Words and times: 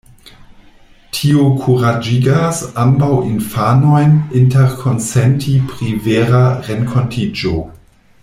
Tio 1.17 1.41
kuraĝigas 1.65 2.61
ambaŭ 2.85 3.09
infanojn 3.33 4.17
interkonsenti 4.41 5.55
pri 5.73 5.93
"vera" 6.07 6.43
renkontiĝo. 6.71 7.55